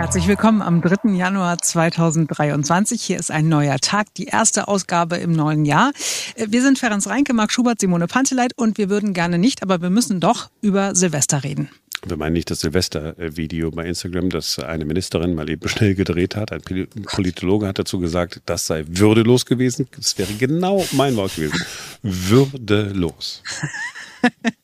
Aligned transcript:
Herzlich 0.00 0.28
willkommen 0.28 0.62
am 0.62 0.80
3. 0.80 1.10
Januar 1.10 1.58
2023. 1.58 3.02
Hier 3.02 3.18
ist 3.18 3.30
ein 3.30 3.50
neuer 3.50 3.76
Tag, 3.76 4.06
die 4.14 4.24
erste 4.24 4.66
Ausgabe 4.66 5.16
im 5.16 5.32
neuen 5.32 5.66
Jahr. 5.66 5.92
Wir 6.36 6.62
sind 6.62 6.78
Ferenc 6.78 7.06
Reinke, 7.06 7.34
Marc 7.34 7.52
Schubert, 7.52 7.82
Simone 7.82 8.06
Panteleit 8.06 8.52
und 8.56 8.78
wir 8.78 8.88
würden 8.88 9.12
gerne 9.12 9.36
nicht, 9.36 9.62
aber 9.62 9.82
wir 9.82 9.90
müssen 9.90 10.18
doch 10.18 10.48
über 10.62 10.94
Silvester 10.94 11.44
reden. 11.44 11.68
Wir 12.06 12.16
meinen 12.16 12.32
nicht 12.32 12.50
das 12.50 12.60
Silvester-Video 12.60 13.72
bei 13.72 13.84
Instagram, 13.84 14.30
das 14.30 14.58
eine 14.58 14.86
Ministerin 14.86 15.34
mal 15.34 15.50
eben 15.50 15.68
schnell 15.68 15.94
gedreht 15.94 16.34
hat. 16.34 16.50
Ein 16.50 16.62
Politologe 17.04 17.66
hat 17.66 17.78
dazu 17.78 18.00
gesagt, 18.00 18.40
das 18.46 18.66
sei 18.66 18.86
würdelos 18.88 19.44
gewesen. 19.44 19.86
Das 19.94 20.16
wäre 20.16 20.32
genau 20.32 20.82
mein 20.92 21.14
Wort 21.16 21.36
gewesen. 21.36 21.62
Würdelos. 22.02 23.42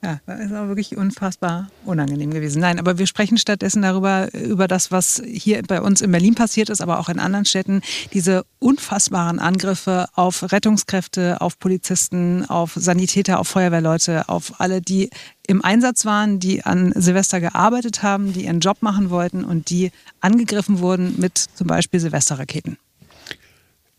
Ja, 0.00 0.20
das 0.26 0.40
ist 0.40 0.52
auch 0.52 0.68
wirklich 0.68 0.96
unfassbar 0.96 1.70
unangenehm 1.84 2.30
gewesen. 2.30 2.60
Nein, 2.60 2.78
aber 2.78 2.98
wir 2.98 3.08
sprechen 3.08 3.36
stattdessen 3.36 3.82
darüber, 3.82 4.32
über 4.32 4.68
das, 4.68 4.92
was 4.92 5.20
hier 5.26 5.60
bei 5.64 5.82
uns 5.82 6.02
in 6.02 6.12
Berlin 6.12 6.36
passiert 6.36 6.70
ist, 6.70 6.80
aber 6.80 7.00
auch 7.00 7.08
in 7.08 7.18
anderen 7.18 7.44
Städten. 7.44 7.80
Diese 8.12 8.44
unfassbaren 8.60 9.40
Angriffe 9.40 10.06
auf 10.14 10.52
Rettungskräfte, 10.52 11.40
auf 11.40 11.58
Polizisten, 11.58 12.44
auf 12.44 12.74
Sanitäter, 12.76 13.40
auf 13.40 13.48
Feuerwehrleute, 13.48 14.28
auf 14.28 14.60
alle, 14.60 14.80
die 14.80 15.10
im 15.48 15.64
Einsatz 15.64 16.04
waren, 16.04 16.38
die 16.38 16.64
an 16.64 16.92
Silvester 16.94 17.40
gearbeitet 17.40 18.04
haben, 18.04 18.32
die 18.32 18.44
ihren 18.44 18.60
Job 18.60 18.82
machen 18.82 19.10
wollten 19.10 19.44
und 19.44 19.68
die 19.70 19.90
angegriffen 20.20 20.78
wurden 20.78 21.14
mit 21.18 21.38
zum 21.38 21.66
Beispiel 21.66 21.98
Silvesterraketen. 21.98 22.78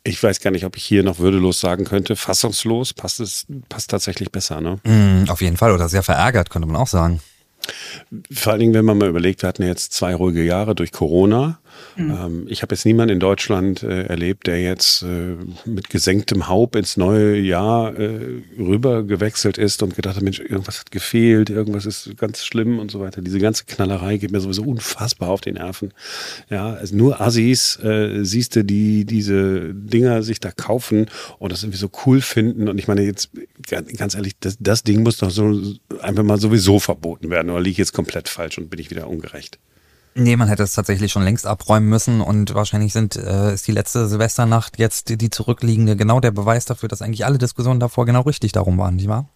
Ich 0.09 0.23
weiß 0.23 0.39
gar 0.39 0.49
nicht, 0.49 0.65
ob 0.65 0.75
ich 0.75 0.83
hier 0.83 1.03
noch 1.03 1.19
würdelos 1.19 1.59
sagen 1.59 1.85
könnte. 1.85 2.15
Fassungslos 2.15 2.93
passt 2.93 3.19
es 3.19 3.45
passt 3.69 3.91
tatsächlich 3.91 4.31
besser, 4.31 4.59
ne? 4.59 4.79
Mm, 4.83 5.29
auf 5.29 5.41
jeden 5.41 5.55
Fall. 5.55 5.71
Oder 5.71 5.87
sehr 5.87 6.01
verärgert, 6.01 6.49
könnte 6.49 6.67
man 6.67 6.77
auch 6.77 6.87
sagen. 6.87 7.21
Vor 8.31 8.51
allen 8.51 8.59
Dingen, 8.59 8.73
wenn 8.73 8.85
man 8.85 8.97
mal 8.97 9.09
überlegt, 9.09 9.41
wir 9.41 9.49
hatten 9.49 9.63
jetzt 9.63 9.93
zwei 9.93 10.15
ruhige 10.15 10.43
Jahre 10.43 10.75
durch 10.75 10.91
Corona. 10.91 11.59
Mhm. 11.95 12.11
Ähm, 12.11 12.45
ich 12.49 12.61
habe 12.61 12.73
jetzt 12.75 12.85
niemanden 12.85 13.13
in 13.13 13.19
Deutschland 13.19 13.83
äh, 13.83 14.03
erlebt, 14.03 14.47
der 14.47 14.61
jetzt 14.61 15.03
äh, 15.03 15.35
mit 15.65 15.89
gesenktem 15.89 16.47
Haupt 16.47 16.75
ins 16.75 16.97
neue 16.97 17.37
Jahr 17.37 17.97
äh, 17.97 18.41
rüber 18.57 19.03
gewechselt 19.03 19.57
ist 19.57 19.83
und 19.83 19.95
gedacht 19.95 20.15
hat, 20.15 20.23
Mensch, 20.23 20.39
irgendwas 20.39 20.79
hat 20.79 20.91
gefehlt, 20.91 21.49
irgendwas 21.49 21.85
ist 21.85 22.17
ganz 22.17 22.45
schlimm 22.45 22.79
und 22.79 22.91
so 22.91 22.99
weiter. 22.99 23.21
Diese 23.21 23.39
ganze 23.39 23.65
Knallerei 23.65 24.17
geht 24.17 24.31
mir 24.31 24.39
sowieso 24.39 24.63
unfassbar 24.63 25.29
auf 25.29 25.41
die 25.41 25.51
Nerven. 25.51 25.93
Ja, 26.49 26.73
also 26.73 26.95
nur 26.95 27.21
Assis 27.21 27.77
äh, 27.83 28.23
siehst 28.23 28.55
du, 28.55 28.63
die 28.63 29.05
diese 29.05 29.73
Dinger 29.73 30.23
sich 30.23 30.39
da 30.39 30.51
kaufen 30.51 31.07
und 31.37 31.51
das 31.51 31.63
irgendwie 31.63 31.79
so 31.79 31.89
cool 32.05 32.21
finden. 32.21 32.67
Und 32.67 32.77
ich 32.77 32.87
meine 32.87 33.01
jetzt, 33.01 33.29
ganz 33.69 34.15
ehrlich, 34.15 34.33
das, 34.39 34.57
das 34.59 34.83
Ding 34.83 35.03
muss 35.03 35.17
doch 35.17 35.29
so 35.29 35.61
einfach 36.01 36.23
mal 36.23 36.39
sowieso 36.39 36.79
verboten 36.79 37.29
werden. 37.29 37.49
Oder 37.49 37.61
liege 37.61 37.71
ich 37.71 37.77
jetzt 37.77 37.93
komplett 37.93 38.29
falsch 38.29 38.57
und 38.57 38.69
bin 38.69 38.79
ich 38.79 38.89
wieder 38.89 39.07
ungerecht? 39.07 39.59
Nee, 40.15 40.35
man 40.35 40.47
hätte 40.47 40.63
es 40.63 40.73
tatsächlich 40.73 41.11
schon 41.11 41.23
längst 41.23 41.45
abräumen 41.45 41.87
müssen 41.87 42.21
und 42.21 42.53
wahrscheinlich 42.53 42.93
sind, 42.93 43.15
äh, 43.15 43.53
ist 43.53 43.67
die 43.67 43.71
letzte 43.71 44.07
Silvesternacht 44.07 44.79
jetzt 44.79 45.09
die, 45.09 45.17
die 45.17 45.29
zurückliegende 45.29 45.95
genau 45.95 46.19
der 46.19 46.31
Beweis 46.31 46.65
dafür, 46.65 46.89
dass 46.89 47.01
eigentlich 47.01 47.25
alle 47.25 47.37
Diskussionen 47.37 47.79
davor 47.79 48.05
genau 48.05 48.21
richtig 48.21 48.51
darum 48.51 48.77
waren, 48.77 48.95
nicht 48.95 49.07
wahr? 49.07 49.29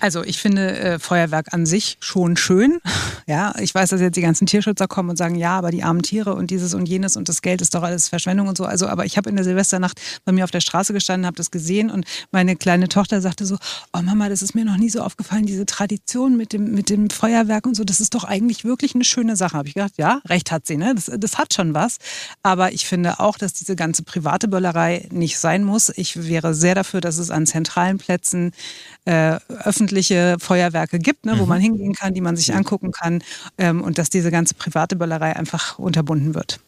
Also 0.00 0.24
ich 0.24 0.38
finde 0.38 0.78
äh, 0.78 0.98
Feuerwerk 0.98 1.54
an 1.54 1.66
sich 1.66 1.96
schon 2.00 2.36
schön. 2.36 2.80
Ja, 3.26 3.54
ich 3.58 3.74
weiß, 3.74 3.88
dass 3.88 4.02
jetzt 4.02 4.16
die 4.16 4.20
ganzen 4.20 4.44
Tierschützer 4.44 4.86
kommen 4.86 5.08
und 5.08 5.16
sagen, 5.16 5.34
ja, 5.34 5.56
aber 5.56 5.70
die 5.70 5.82
armen 5.82 6.02
Tiere 6.02 6.34
und 6.34 6.50
dieses 6.50 6.74
und 6.74 6.86
jenes 6.86 7.16
und 7.16 7.30
das 7.30 7.40
Geld 7.40 7.62
ist 7.62 7.74
doch 7.74 7.82
alles 7.82 8.10
Verschwendung 8.10 8.48
und 8.48 8.58
so. 8.58 8.66
Also, 8.66 8.86
aber 8.86 9.06
ich 9.06 9.16
habe 9.16 9.30
in 9.30 9.36
der 9.36 9.46
Silvesternacht 9.46 9.98
bei 10.26 10.32
mir 10.32 10.44
auf 10.44 10.50
der 10.50 10.60
Straße 10.60 10.92
gestanden, 10.92 11.24
habe 11.24 11.38
das 11.38 11.50
gesehen 11.50 11.90
und 11.90 12.04
meine 12.32 12.54
kleine 12.54 12.86
Tochter 12.86 13.22
sagte 13.22 13.46
so, 13.46 13.56
oh 13.94 14.02
Mama, 14.02 14.28
das 14.28 14.42
ist 14.42 14.54
mir 14.54 14.66
noch 14.66 14.76
nie 14.76 14.90
so 14.90 15.00
aufgefallen, 15.00 15.46
diese 15.46 15.64
Tradition 15.64 16.36
mit 16.36 16.52
dem, 16.52 16.72
mit 16.72 16.90
dem 16.90 17.08
Feuerwerk 17.08 17.66
und 17.66 17.74
so, 17.74 17.84
das 17.84 18.00
ist 18.00 18.14
doch 18.14 18.24
eigentlich 18.24 18.64
wirklich 18.64 18.94
eine 18.94 19.04
schöne 19.04 19.36
Sache. 19.36 19.56
Habe 19.56 19.68
ich 19.68 19.74
gedacht, 19.74 19.94
ja, 19.96 20.20
recht 20.26 20.52
hat 20.52 20.66
sie, 20.66 20.76
ne? 20.76 20.94
Das, 20.94 21.10
das 21.16 21.38
hat 21.38 21.54
schon 21.54 21.72
was. 21.72 21.96
Aber 22.42 22.72
ich 22.72 22.86
finde 22.86 23.20
auch, 23.20 23.38
dass 23.38 23.54
diese 23.54 23.74
ganze 23.74 24.02
private 24.02 24.48
Böllerei 24.48 25.08
nicht 25.10 25.38
sein 25.38 25.64
muss. 25.64 25.90
Ich 25.96 26.28
wäre 26.28 26.52
sehr 26.52 26.74
dafür, 26.74 27.00
dass 27.00 27.16
es 27.16 27.30
an 27.30 27.46
zentralen 27.46 27.96
Plätzen 27.96 28.52
äh, 29.06 29.38
öffentliche 29.48 30.36
Feuerwerke 30.38 30.98
gibt, 30.98 31.26
ne, 31.26 31.38
wo 31.38 31.42
mhm. 31.42 31.48
man 31.48 31.60
hingehen 31.60 31.94
kann, 31.94 32.14
die 32.14 32.20
man 32.20 32.36
sich 32.36 32.54
angucken 32.54 32.92
kann 32.92 33.22
ähm, 33.58 33.82
und 33.82 33.98
dass 33.98 34.10
diese 34.10 34.30
ganze 34.30 34.54
private 34.54 34.96
Böllerei 34.96 35.36
einfach 35.36 35.78
unterbunden 35.78 36.34
wird. 36.34 36.60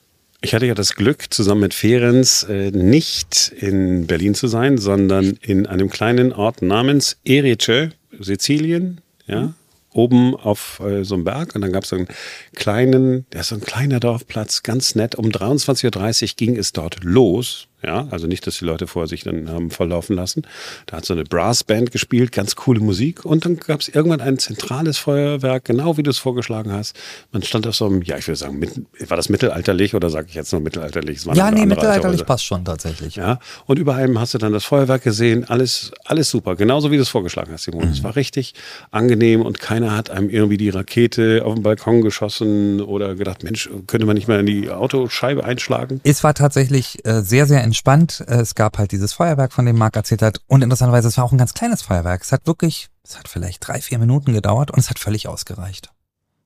Ich 0.42 0.54
hatte 0.54 0.66
ja 0.66 0.74
das 0.74 0.94
Glück, 0.94 1.32
zusammen 1.32 1.62
mit 1.62 1.74
Ferenz 1.74 2.46
äh, 2.48 2.70
nicht 2.70 3.52
in 3.58 4.06
Berlin 4.06 4.34
zu 4.34 4.48
sein, 4.48 4.78
sondern 4.78 5.38
in 5.40 5.66
einem 5.66 5.88
kleinen 5.88 6.32
Ort 6.32 6.62
namens 6.62 7.16
Erice, 7.24 7.90
Sizilien, 8.20 9.00
ja, 9.26 9.40
mhm. 9.42 9.54
oben 9.92 10.34
auf 10.36 10.80
äh, 10.80 11.04
so 11.04 11.14
einem 11.14 11.24
Berg. 11.24 11.54
Und 11.54 11.62
dann 11.62 11.72
gab 11.72 11.84
es 11.84 11.90
so 11.90 11.96
einen 11.96 12.08
kleinen, 12.54 13.26
der 13.32 13.40
ist 13.40 13.48
so 13.48 13.56
ein 13.56 13.62
kleiner 13.62 13.98
Dorfplatz, 13.98 14.62
ganz 14.62 14.94
nett. 14.94 15.14
Um 15.14 15.26
23.30 15.26 16.22
Uhr 16.22 16.28
ging 16.36 16.56
es 16.56 16.72
dort 16.72 17.02
los 17.02 17.68
ja, 17.82 18.08
also 18.10 18.26
nicht, 18.26 18.46
dass 18.46 18.58
die 18.58 18.64
Leute 18.64 18.86
vor 18.86 19.06
sich 19.06 19.22
dann 19.22 19.50
haben 19.50 19.70
volllaufen 19.70 20.16
lassen. 20.16 20.42
Da 20.86 20.96
hat 20.96 21.04
so 21.04 21.12
eine 21.12 21.24
Brassband 21.24 21.92
gespielt, 21.92 22.32
ganz 22.32 22.56
coole 22.56 22.80
Musik. 22.80 23.24
Und 23.24 23.44
dann 23.44 23.58
gab 23.58 23.80
es 23.80 23.88
irgendwann 23.88 24.22
ein 24.22 24.38
zentrales 24.38 24.96
Feuerwerk, 24.96 25.66
genau 25.66 25.96
wie 25.98 26.02
du 26.02 26.10
es 26.10 26.18
vorgeschlagen 26.18 26.72
hast. 26.72 26.96
Man 27.32 27.42
stand 27.42 27.66
auf 27.66 27.76
so 27.76 27.86
einem, 27.86 28.02
ja, 28.02 28.16
ich 28.16 28.26
würde 28.26 28.36
sagen, 28.36 28.60
war 29.06 29.16
das 29.16 29.28
mittelalterlich 29.28 29.94
oder 29.94 30.08
sage 30.08 30.28
ich 30.30 30.34
jetzt 30.34 30.52
noch 30.52 30.60
mittelalterlich? 30.60 31.24
ja, 31.34 31.50
nee, 31.50 31.66
mittelalterlich 31.66 32.24
passt 32.24 32.46
schon 32.46 32.64
tatsächlich. 32.64 33.16
Ja, 33.16 33.40
und 33.66 33.78
überall 33.78 34.12
hast 34.18 34.32
du 34.32 34.38
dann 34.38 34.52
das 34.52 34.64
Feuerwerk 34.64 35.02
gesehen. 35.02 35.44
Alles, 35.44 35.92
alles 36.04 36.30
super. 36.30 36.56
Genauso 36.56 36.90
wie 36.90 36.96
du 36.96 37.02
es 37.02 37.10
vorgeschlagen 37.10 37.52
hast, 37.52 37.64
Simon. 37.64 37.88
Es 37.88 38.00
mhm. 38.00 38.04
war 38.04 38.16
richtig 38.16 38.54
angenehm 38.90 39.42
und 39.42 39.60
keiner 39.60 39.94
hat 39.94 40.08
einem 40.10 40.30
irgendwie 40.30 40.56
die 40.56 40.70
Rakete 40.70 41.42
auf 41.44 41.54
den 41.54 41.62
Balkon 41.62 42.00
geschossen 42.00 42.80
oder 42.80 43.14
gedacht, 43.16 43.44
Mensch, 43.44 43.68
könnte 43.86 44.06
man 44.06 44.16
nicht 44.16 44.28
mal 44.28 44.40
in 44.40 44.46
die 44.46 44.70
Autoscheibe 44.70 45.44
einschlagen? 45.44 46.00
Es 46.04 46.24
war 46.24 46.32
tatsächlich 46.32 47.04
äh, 47.04 47.20
sehr, 47.20 47.46
sehr 47.46 47.65
entspannt. 47.66 48.24
Äh, 48.26 48.36
es 48.36 48.54
gab 48.54 48.78
halt 48.78 48.92
dieses 48.92 49.12
Feuerwerk, 49.12 49.52
von 49.52 49.66
dem 49.66 49.76
Marc 49.76 49.96
erzählt 49.96 50.22
hat. 50.22 50.40
Und 50.46 50.62
interessanterweise, 50.62 51.08
es 51.08 51.18
war 51.18 51.24
auch 51.24 51.32
ein 51.32 51.38
ganz 51.38 51.52
kleines 51.52 51.82
Feuerwerk. 51.82 52.22
Es 52.22 52.32
hat 52.32 52.46
wirklich, 52.46 52.88
es 53.04 53.18
hat 53.18 53.28
vielleicht 53.28 53.66
drei, 53.66 53.80
vier 53.80 53.98
Minuten 53.98 54.32
gedauert 54.32 54.70
und 54.70 54.78
es 54.78 54.88
hat 54.88 54.98
völlig 54.98 55.28
ausgereicht. 55.28 55.90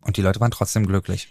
Und 0.01 0.17
die 0.17 0.23
Leute 0.23 0.41
waren 0.41 0.51
trotzdem 0.51 0.87
glücklich. 0.87 1.29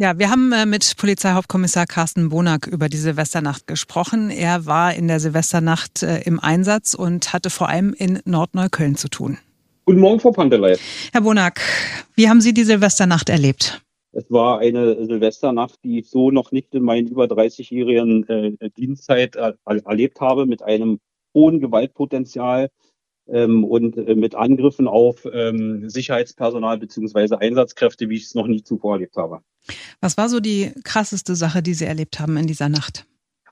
Ja, 0.00 0.16
wir 0.16 0.30
haben 0.30 0.52
äh, 0.52 0.64
mit 0.64 0.96
Polizeihauptkommissar 0.96 1.86
Carsten 1.86 2.28
Bonack 2.28 2.68
über 2.68 2.88
die 2.88 2.96
Silvesternacht 2.96 3.66
gesprochen. 3.66 4.30
Er 4.30 4.64
war 4.64 4.94
in 4.94 5.08
der 5.08 5.18
Silvesternacht 5.18 6.04
äh, 6.04 6.20
im 6.20 6.38
Einsatz 6.38 6.94
und 6.94 7.32
hatte 7.32 7.50
vor 7.50 7.68
allem 7.68 7.92
in 7.94 8.20
Nordneukölln 8.24 8.94
zu 8.94 9.08
tun. 9.08 9.38
Guten 9.86 10.00
Morgen, 10.00 10.20
Frau 10.20 10.30
Pantelei. 10.30 10.76
Herr 11.12 11.22
Bonack, 11.22 11.60
wie 12.14 12.28
haben 12.28 12.40
Sie 12.40 12.54
die 12.54 12.62
Silvesternacht 12.62 13.28
erlebt? 13.28 13.82
Es 14.18 14.28
war 14.32 14.58
eine 14.58 15.06
Silvesternacht, 15.06 15.78
die 15.84 16.00
ich 16.00 16.10
so 16.10 16.32
noch 16.32 16.50
nicht 16.50 16.74
in 16.74 16.82
meinen 16.82 17.06
über 17.06 17.26
30-jährigen 17.26 18.28
äh, 18.28 18.70
Dienstzeit 18.76 19.36
er 19.36 19.54
erlebt 19.64 20.20
habe, 20.20 20.44
mit 20.44 20.60
einem 20.60 20.98
hohen 21.34 21.60
Gewaltpotenzial 21.60 22.68
ähm, 23.28 23.62
und 23.62 23.96
äh, 23.96 24.16
mit 24.16 24.34
Angriffen 24.34 24.88
auf 24.88 25.24
ähm, 25.32 25.88
Sicherheitspersonal 25.88 26.78
beziehungsweise 26.78 27.40
Einsatzkräfte, 27.40 28.08
wie 28.08 28.16
ich 28.16 28.24
es 28.24 28.34
noch 28.34 28.48
nie 28.48 28.64
zuvor 28.64 28.94
erlebt 28.94 29.16
habe. 29.16 29.38
Was 30.00 30.16
war 30.16 30.28
so 30.28 30.40
die 30.40 30.72
krasseste 30.82 31.36
Sache, 31.36 31.62
die 31.62 31.74
Sie 31.74 31.84
erlebt 31.84 32.18
haben 32.18 32.36
in 32.38 32.48
dieser 32.48 32.68
Nacht? 32.68 33.06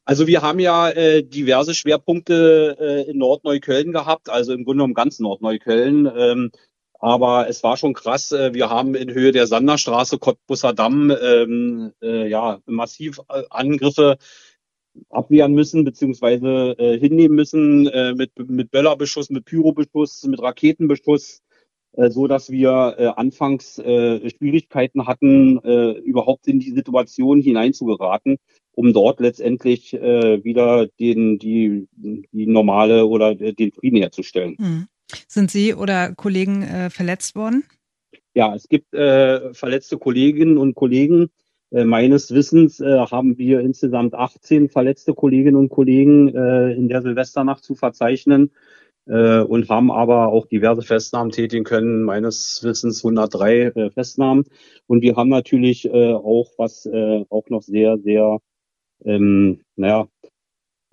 Also 0.05 0.27
wir 0.27 0.43
haben 0.43 0.59
ja 0.59 0.91
äh, 0.91 1.23
diverse 1.23 1.75
Schwerpunkte 1.75 2.77
äh, 2.81 3.09
in 3.09 3.19
Nordneukölln 3.19 3.93
gehabt, 3.93 4.31
also 4.31 4.53
im 4.53 4.65
Grunde 4.65 4.79
genommen 4.79 4.95
ganz 4.95 5.21
Nordneukölln. 5.21 6.11
Ähm, 6.17 6.51
aber 6.99 7.49
es 7.49 7.63
war 7.63 7.77
schon 7.77 7.95
krass. 7.95 8.33
Äh, 8.33 8.55
wir 8.55 8.71
haben 8.71 8.95
in 8.95 9.13
Höhe 9.13 9.33
der 9.33 9.47
Sanderstraße, 9.47 10.19
Cottbusser 10.19 10.73
Damm, 10.73 11.11
ähm, 11.11 11.93
äh, 12.03 12.29
ja, 12.29 12.61
massiv 12.67 13.21
äh, 13.29 13.43
Angriffe 13.51 14.19
abwehren 15.11 15.53
müssen, 15.53 15.85
beziehungsweise 15.85 16.75
äh, 16.79 16.99
hinnehmen 16.99 17.37
müssen 17.37 17.87
äh, 17.89 18.15
mit, 18.15 18.31
mit 18.49 18.71
Böllerbeschuss, 18.71 19.31
mit 19.31 19.45
Pyrobeschuss, 19.45 20.25
mit 20.25 20.41
Raketenbeschuss, 20.41 21.43
äh, 21.93 22.11
so 22.11 22.27
dass 22.27 22.51
wir 22.51 22.97
äh, 22.99 23.07
anfangs 23.07 23.79
äh, 23.79 24.31
Schwierigkeiten 24.31 25.07
hatten, 25.07 25.59
äh, 25.65 25.93
überhaupt 25.99 26.47
in 26.47 26.61
die 26.61 26.71
Situation 26.71 27.41
hineinzugeraten, 27.41 28.39
um 28.73 28.93
dort 28.93 29.21
letztendlich 29.21 29.95
äh, 29.95 30.43
wieder 30.45 30.87
den, 30.99 31.39
die, 31.39 31.89
die 31.93 32.47
normale 32.47 33.07
oder 33.07 33.35
den 33.35 33.73
Frieden 33.73 33.99
herzustellen. 33.99 34.57
Mhm. 34.59 34.89
Sind 35.29 35.51
Sie 35.51 35.75
oder 35.75 36.15
Kollegen 36.15 36.63
äh, 36.63 36.91
verletzt 36.91 37.37
worden? 37.37 37.65
Ja, 38.35 38.55
es 38.55 38.69
gibt 38.69 38.93
äh, 38.95 39.55
verletzte 39.55 39.99
Kolleginnen 39.99 40.59
und 40.59 40.75
Kollegen. 40.75 41.31
Äh, 41.71 41.85
meines 41.85 42.33
Wissens 42.33 42.81
äh, 42.81 42.99
haben 42.99 43.39
wir 43.39 43.61
insgesamt 43.61 44.15
18 44.15 44.69
verletzte 44.69 45.15
Kolleginnen 45.15 45.57
und 45.57 45.69
Kollegen 45.69 46.35
äh, 46.35 46.73
in 46.73 46.89
der 46.89 47.03
Silvesternacht 47.03 47.65
zu 47.65 47.75
verzeichnen 47.75 48.53
äh, 49.07 49.41
und 49.41 49.69
haben 49.69 49.91
aber 49.91 50.29
auch 50.29 50.47
diverse 50.47 50.83
Festnahmen 50.83 51.33
tätigen 51.33 51.65
können. 51.65 52.03
Meines 52.03 52.63
Wissens 52.63 53.05
103 53.05 53.63
äh, 53.63 53.91
Festnahmen. 53.91 54.45
Und 54.87 55.03
wir 55.03 55.17
haben 55.17 55.31
natürlich 55.31 55.91
auch, 55.91 56.53
was 56.59 56.89
auch 57.29 57.49
noch 57.49 57.63
sehr, 57.63 57.99
sehr, 57.99 58.39
ähm, 59.05 59.61
naja, 59.75 60.09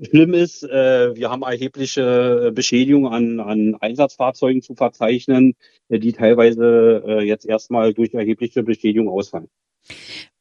Schlimm 0.02 0.34
ist, 0.34 0.64
äh, 0.64 1.16
wir 1.16 1.30
haben 1.30 1.44
erhebliche 1.44 2.52
Beschädigungen 2.54 3.12
an, 3.12 3.40
an 3.40 3.76
Einsatzfahrzeugen 3.80 4.62
zu 4.62 4.76
verzeichnen, 4.76 5.56
äh, 5.90 6.00
die 6.00 6.14
teilweise 6.14 7.04
äh, 7.06 7.24
jetzt 7.24 7.46
erstmal 7.46 7.94
durch 7.94 8.14
erhebliche 8.14 8.64
Beschädigung 8.64 9.08
ausfallen. 9.08 9.50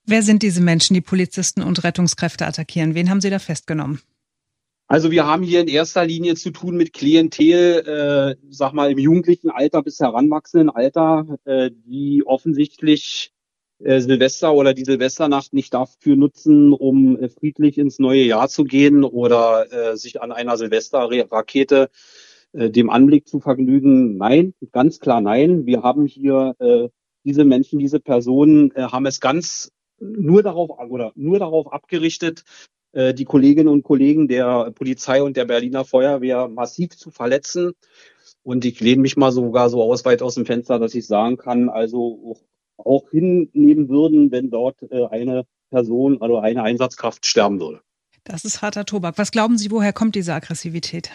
Wer 0.04 0.22
sind 0.22 0.42
diese 0.42 0.62
Menschen, 0.62 0.94
die 0.94 1.00
Polizisten 1.00 1.62
und 1.62 1.84
Rettungskräfte 1.84 2.46
attackieren? 2.46 2.94
Wen 2.94 3.10
haben 3.10 3.20
Sie 3.20 3.30
da 3.30 3.38
festgenommen? 3.38 4.00
Also 4.88 5.10
wir 5.10 5.26
haben 5.26 5.42
hier 5.42 5.60
in 5.60 5.68
erster 5.68 6.04
Linie 6.04 6.34
zu 6.34 6.50
tun 6.50 6.76
mit 6.76 6.92
Klientel, 6.92 7.78
äh, 7.86 8.36
sag 8.50 8.72
mal 8.72 8.90
im 8.90 8.98
jugendlichen 8.98 9.50
Alter 9.50 9.82
bis 9.82 10.00
heranwachsenden 10.00 10.70
Alter, 10.70 11.38
äh, 11.44 11.70
die 11.86 12.24
offensichtlich 12.26 13.32
äh, 13.84 14.00
Silvester 14.00 14.54
oder 14.54 14.74
die 14.74 14.84
Silvesternacht 14.84 15.52
nicht 15.52 15.74
dafür 15.74 16.16
nutzen, 16.16 16.72
um 16.72 17.18
äh, 17.18 17.28
friedlich 17.28 17.78
ins 17.78 17.98
neue 17.98 18.22
Jahr 18.22 18.48
zu 18.48 18.64
gehen 18.64 19.04
oder 19.04 19.66
äh, 19.72 19.96
sich 19.96 20.22
an 20.22 20.32
einer 20.32 20.56
Silvesterrakete 20.56 21.90
äh, 22.52 22.70
dem 22.70 22.90
Anblick 22.90 23.28
zu 23.28 23.40
vergnügen. 23.40 24.16
Nein, 24.16 24.54
ganz 24.72 25.00
klar 25.00 25.20
nein. 25.20 25.66
Wir 25.66 25.82
haben 25.82 26.06
hier 26.06 26.54
äh, 26.58 26.88
diese 27.24 27.44
Menschen, 27.44 27.78
diese 27.78 28.00
Personen 28.00 28.72
äh, 28.74 28.82
haben 28.82 29.06
es 29.06 29.20
ganz 29.20 29.70
nur 30.00 30.42
darauf 30.42 30.70
oder 30.70 31.12
nur 31.14 31.38
darauf 31.38 31.72
abgerichtet, 31.72 32.42
äh, 32.92 33.14
die 33.14 33.24
Kolleginnen 33.24 33.68
und 33.68 33.82
Kollegen 33.82 34.28
der 34.28 34.70
Polizei 34.72 35.22
und 35.22 35.36
der 35.36 35.44
Berliner 35.44 35.84
Feuerwehr 35.84 36.48
massiv 36.48 36.96
zu 36.96 37.10
verletzen. 37.10 37.72
Und 38.42 38.64
ich 38.64 38.80
lehne 38.80 39.02
mich 39.02 39.16
mal 39.16 39.30
sogar 39.30 39.70
so 39.70 39.82
aus 39.82 40.04
weit 40.04 40.22
aus 40.22 40.34
dem 40.34 40.46
Fenster, 40.46 40.78
dass 40.78 40.94
ich 40.94 41.06
sagen 41.06 41.36
kann, 41.36 41.68
also 41.68 42.36
auch 42.84 43.10
hinnehmen 43.10 43.88
würden, 43.88 44.30
wenn 44.30 44.50
dort 44.50 44.82
äh, 44.90 45.06
eine 45.06 45.44
Person 45.70 46.16
oder 46.16 46.24
also 46.24 46.38
eine 46.38 46.62
Einsatzkraft 46.62 47.26
sterben 47.26 47.60
würde. 47.60 47.80
Das 48.24 48.44
ist 48.44 48.62
harter 48.62 48.84
Tobak. 48.84 49.18
Was 49.18 49.32
glauben 49.32 49.58
Sie, 49.58 49.70
woher 49.70 49.92
kommt 49.92 50.14
diese 50.14 50.34
Aggressivität? 50.34 51.10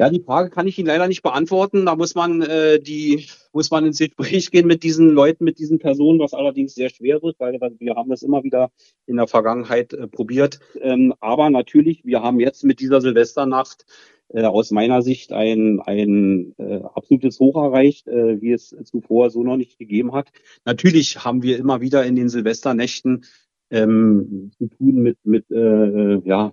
Ja, 0.00 0.08
die 0.10 0.20
Frage 0.20 0.50
kann 0.50 0.68
ich 0.68 0.78
Ihnen 0.78 0.86
leider 0.86 1.08
nicht 1.08 1.22
beantworten. 1.22 1.84
Da 1.86 1.96
muss 1.96 2.14
man 2.14 2.40
äh, 2.42 2.78
die 2.78 3.26
muss 3.52 3.72
man 3.72 3.84
ins 3.84 3.98
Gespräch 3.98 4.52
gehen 4.52 4.68
mit 4.68 4.84
diesen 4.84 5.08
Leuten, 5.08 5.42
mit 5.42 5.58
diesen 5.58 5.80
Personen, 5.80 6.20
was 6.20 6.34
allerdings 6.34 6.74
sehr 6.74 6.90
schwer 6.90 7.20
wird, 7.20 7.40
weil 7.40 7.58
wir 7.80 7.94
haben 7.96 8.08
das 8.08 8.22
immer 8.22 8.44
wieder 8.44 8.70
in 9.06 9.16
der 9.16 9.26
Vergangenheit 9.26 9.92
äh, 9.94 10.06
probiert. 10.06 10.60
Ähm, 10.80 11.14
aber 11.18 11.50
natürlich, 11.50 12.04
wir 12.04 12.22
haben 12.22 12.38
jetzt 12.38 12.62
mit 12.62 12.78
dieser 12.78 13.00
Silvesternacht 13.00 13.86
äh, 14.30 14.44
aus 14.44 14.70
meiner 14.70 15.02
Sicht 15.02 15.32
ein, 15.32 15.80
ein 15.80 16.54
äh, 16.58 16.80
absolutes 16.94 17.40
Hoch 17.40 17.56
erreicht, 17.56 18.08
äh, 18.08 18.40
wie 18.40 18.52
es 18.52 18.76
zuvor 18.84 19.30
so 19.30 19.42
noch 19.42 19.56
nicht 19.56 19.78
gegeben 19.78 20.12
hat. 20.12 20.30
Natürlich 20.64 21.24
haben 21.24 21.42
wir 21.42 21.58
immer 21.58 21.80
wieder 21.80 22.04
in 22.04 22.16
den 22.16 22.28
Silvesternächten 22.28 23.24
ähm, 23.70 24.50
zu 24.58 24.68
tun 24.68 25.02
mit, 25.02 25.18
mit 25.24 25.50
äh, 25.50 26.18
ja, 26.26 26.52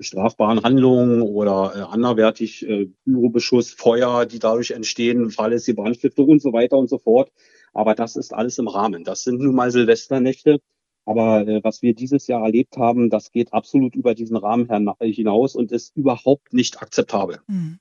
strafbaren 0.00 0.62
Handlungen 0.62 1.22
oder 1.22 1.72
äh, 1.74 1.80
anderwertig 1.80 2.66
äh, 2.68 2.86
Pyrobeschuss, 3.04 3.70
Feuer, 3.70 4.26
die 4.26 4.38
dadurch 4.38 4.72
entstehen, 4.72 5.30
fahrlässige 5.30 5.76
Brandstiftung 5.76 6.28
und 6.28 6.42
so 6.42 6.52
weiter 6.52 6.76
und 6.76 6.88
so 6.88 6.98
fort. 6.98 7.30
Aber 7.72 7.94
das 7.94 8.16
ist 8.16 8.32
alles 8.32 8.58
im 8.58 8.68
Rahmen. 8.68 9.04
Das 9.04 9.22
sind 9.22 9.40
nun 9.40 9.54
mal 9.54 9.70
Silvesternächte. 9.70 10.58
Aber 11.06 11.46
äh, 11.46 11.64
was 11.64 11.80
wir 11.80 11.94
dieses 11.94 12.26
Jahr 12.26 12.42
erlebt 12.42 12.76
haben, 12.76 13.08
das 13.08 13.32
geht 13.32 13.52
absolut 13.52 13.94
über 13.94 14.14
diesen 14.14 14.36
Rahmen 14.36 14.68
hinaus 15.00 15.54
und 15.54 15.72
ist 15.72 15.96
überhaupt 15.96 16.52
nicht 16.52 16.82
akzeptabel. 16.82 17.38
Hm. 17.46 17.78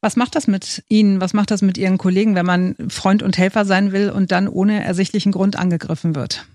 Was 0.00 0.16
macht 0.16 0.34
das 0.34 0.46
mit 0.46 0.82
Ihnen? 0.88 1.20
Was 1.20 1.34
macht 1.34 1.50
das 1.50 1.60
mit 1.60 1.76
Ihren 1.76 1.98
Kollegen, 1.98 2.34
wenn 2.34 2.46
man 2.46 2.74
Freund 2.88 3.22
und 3.22 3.36
Helfer 3.36 3.66
sein 3.66 3.92
will 3.92 4.10
und 4.10 4.32
dann 4.32 4.48
ohne 4.48 4.82
ersichtlichen 4.82 5.30
Grund 5.30 5.56
angegriffen 5.56 6.14
wird? 6.14 6.46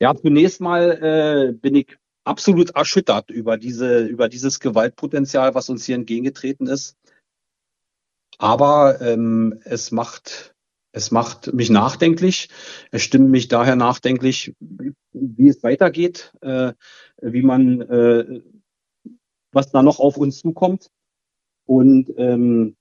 Ja, 0.00 0.16
zunächst 0.16 0.60
mal 0.60 0.90
äh, 0.90 1.52
bin 1.52 1.74
ich 1.74 1.98
absolut 2.24 2.70
erschüttert 2.70 3.30
über 3.30 3.58
diese, 3.58 4.04
über 4.06 4.28
dieses 4.28 4.60
Gewaltpotenzial, 4.60 5.54
was 5.54 5.68
uns 5.68 5.84
hier 5.84 5.96
entgegengetreten 5.96 6.66
ist. 6.66 6.96
Aber 8.38 9.00
ähm, 9.02 9.60
es 9.64 9.92
macht, 9.92 10.51
es 10.92 11.10
macht 11.10 11.52
mich 11.52 11.70
nachdenklich. 11.70 12.48
Es 12.90 13.02
stimmt 13.02 13.30
mich 13.30 13.48
daher 13.48 13.76
nachdenklich, 13.76 14.54
wie 15.12 15.48
es 15.48 15.62
weitergeht, 15.62 16.32
äh, 16.42 16.72
wie 17.20 17.42
man, 17.42 17.80
äh, 17.82 18.40
was 19.52 19.70
da 19.70 19.82
noch 19.82 19.98
auf 19.98 20.16
uns 20.16 20.40
zukommt. 20.40 20.90
Und 21.64 22.12
ähm, 22.16 22.76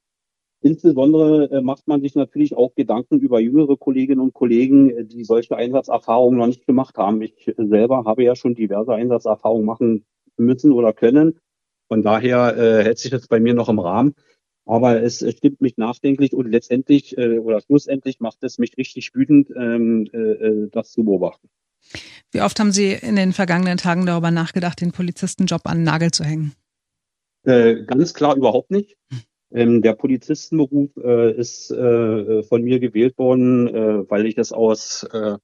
Insbesondere 0.63 1.49
äh, 1.51 1.61
macht 1.61 1.87
man 1.87 2.01
sich 2.01 2.13
natürlich 2.13 2.55
auch 2.55 2.75
Gedanken 2.75 3.19
über 3.19 3.39
jüngere 3.39 3.77
Kolleginnen 3.77 4.21
und 4.21 4.33
Kollegen, 4.33 5.07
die 5.07 5.23
solche 5.23 5.55
Einsatzerfahrungen 5.55 6.37
noch 6.37 6.45
nicht 6.45 6.67
gemacht 6.67 6.97
haben. 6.97 7.19
Ich 7.23 7.51
selber 7.57 8.03
habe 8.05 8.23
ja 8.23 8.35
schon 8.35 8.53
diverse 8.53 8.93
Einsatzerfahrungen 8.93 9.65
machen 9.65 10.05
müssen 10.37 10.71
oder 10.71 10.93
können. 10.93 11.39
Von 11.87 12.03
daher 12.03 12.55
äh, 12.55 12.83
hält 12.83 12.99
sich 12.99 13.09
das 13.09 13.27
bei 13.27 13.39
mir 13.39 13.55
noch 13.55 13.69
im 13.69 13.79
Rahmen. 13.79 14.13
Aber 14.65 15.01
es 15.01 15.17
stimmt 15.17 15.61
mich 15.61 15.77
nachdenklich 15.77 16.33
und 16.33 16.49
letztendlich 16.49 17.17
äh, 17.17 17.39
oder 17.39 17.61
schlussendlich 17.61 18.19
macht 18.19 18.43
es 18.43 18.57
mich 18.57 18.77
richtig 18.77 19.13
wütend, 19.15 19.49
ähm, 19.55 20.07
äh, 20.13 20.17
äh, 20.17 20.69
das 20.71 20.91
zu 20.91 21.03
beobachten. 21.03 21.49
Wie 22.31 22.41
oft 22.41 22.59
haben 22.59 22.71
Sie 22.71 22.93
in 22.93 23.15
den 23.15 23.33
vergangenen 23.33 23.77
Tagen 23.77 24.05
darüber 24.05 24.31
nachgedacht, 24.31 24.79
den 24.81 24.91
Polizistenjob 24.91 25.61
an 25.65 25.79
den 25.79 25.83
Nagel 25.83 26.11
zu 26.11 26.23
hängen? 26.23 26.53
Äh, 27.43 27.83
ganz 27.85 28.13
klar 28.13 28.35
überhaupt 28.35 28.71
nicht. 28.71 28.97
Ähm, 29.51 29.81
der 29.81 29.93
Polizistenberuf 29.93 30.91
äh, 30.97 31.35
ist 31.35 31.71
äh, 31.71 32.43
von 32.43 32.63
mir 32.63 32.79
gewählt 32.79 33.17
worden, 33.17 33.67
äh, 33.67 34.09
weil 34.09 34.25
ich 34.25 34.37
es 34.37 34.53
aus 34.53 35.03
äh, 35.11 35.37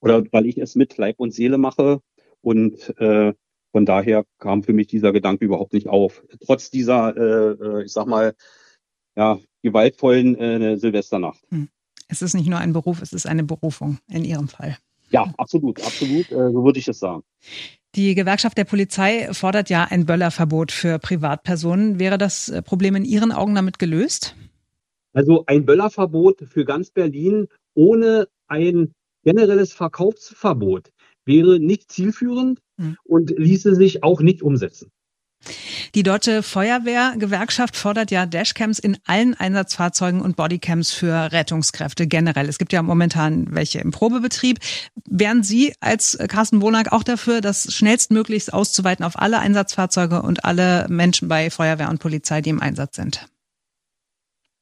oder 0.00 0.22
weil 0.30 0.46
ich 0.46 0.58
es 0.58 0.76
mit 0.76 0.96
Leib 0.96 1.18
und 1.18 1.32
Seele 1.32 1.58
mache 1.58 2.00
und 2.42 2.94
äh, 2.98 3.32
von 3.72 3.86
daher 3.86 4.24
kam 4.38 4.62
für 4.62 4.72
mich 4.72 4.88
dieser 4.88 5.12
Gedanke 5.12 5.44
überhaupt 5.44 5.72
nicht 5.72 5.88
auf. 5.88 6.22
Trotz 6.44 6.70
dieser, 6.70 7.16
äh, 7.16 7.52
äh 7.52 7.84
ich 7.84 7.92
sag 7.92 8.06
mal, 8.06 8.34
ja, 9.16 9.38
gewaltvollen 9.62 10.36
äh, 10.36 10.76
Silvesternacht. 10.76 11.40
Hm. 11.50 11.68
Es 12.08 12.22
ist 12.22 12.34
nicht 12.34 12.48
nur 12.48 12.58
ein 12.58 12.72
Beruf, 12.72 13.02
es 13.02 13.12
ist 13.12 13.26
eine 13.26 13.44
Berufung 13.44 13.98
in 14.08 14.24
Ihrem 14.24 14.48
Fall. 14.48 14.76
Ja, 15.10 15.32
absolut, 15.38 15.80
absolut, 15.84 16.30
äh, 16.30 16.50
so 16.50 16.64
würde 16.64 16.78
ich 16.78 16.88
es 16.88 16.98
sagen. 16.98 17.22
Die 17.96 18.14
Gewerkschaft 18.14 18.56
der 18.56 18.64
Polizei 18.64 19.28
fordert 19.32 19.70
ja 19.70 19.84
ein 19.84 20.06
Böllerverbot 20.06 20.70
für 20.70 20.98
Privatpersonen. 20.98 21.98
Wäre 21.98 22.18
das 22.18 22.48
äh, 22.48 22.62
Problem 22.62 22.94
in 22.94 23.04
Ihren 23.04 23.32
Augen 23.32 23.54
damit 23.54 23.78
gelöst? 23.78 24.36
Also 25.12 25.44
ein 25.46 25.64
Böllerverbot 25.66 26.44
für 26.48 26.64
ganz 26.64 26.90
Berlin 26.90 27.48
ohne 27.74 28.28
ein 28.46 28.92
generelles 29.24 29.72
Verkaufsverbot 29.72 30.90
wäre 31.24 31.58
nicht 31.58 31.90
zielführend 31.90 32.60
hm. 32.80 32.96
und 33.04 33.30
ließe 33.36 33.74
sich 33.74 34.02
auch 34.02 34.20
nicht 34.20 34.42
umsetzen. 34.42 34.90
Die 35.94 36.02
Deutsche 36.02 36.42
Feuerwehrgewerkschaft 36.42 37.74
fordert 37.74 38.10
ja 38.10 38.26
Dashcams 38.26 38.78
in 38.78 38.98
allen 39.06 39.34
Einsatzfahrzeugen 39.34 40.20
und 40.20 40.36
Bodycams 40.36 40.92
für 40.92 41.32
Rettungskräfte 41.32 42.06
generell. 42.06 42.48
Es 42.48 42.58
gibt 42.58 42.72
ja 42.72 42.82
momentan 42.82 43.46
welche 43.50 43.80
im 43.80 43.90
Probebetrieb. 43.90 44.58
Wären 45.08 45.42
Sie 45.42 45.72
als 45.80 46.18
Carsten 46.28 46.60
Wonak 46.62 46.92
auch 46.92 47.02
dafür, 47.02 47.40
das 47.40 47.72
schnellstmöglichst 47.72 48.52
auszuweiten 48.52 49.04
auf 49.04 49.18
alle 49.18 49.38
Einsatzfahrzeuge 49.38 50.22
und 50.22 50.44
alle 50.44 50.86
Menschen 50.88 51.28
bei 51.28 51.50
Feuerwehr 51.50 51.88
und 51.88 52.00
Polizei, 52.00 52.42
die 52.42 52.50
im 52.50 52.60
Einsatz 52.60 52.96
sind? 52.96 53.26